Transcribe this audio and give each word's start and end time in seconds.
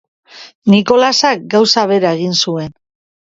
Nicolasak 0.75 1.45
gauza 1.55 1.85
bera 1.93 2.13
egin 2.21 2.35
zuen. 2.47 2.75